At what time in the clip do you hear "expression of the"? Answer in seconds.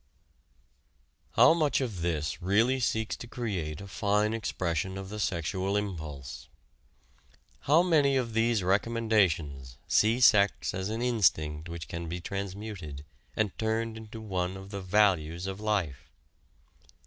4.33-5.19